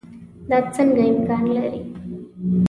[0.49, 1.81] دا څنګه امکان لري.